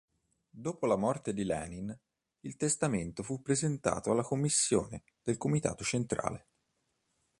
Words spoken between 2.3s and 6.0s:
il Testamento fu presentato alla commissione del Comitato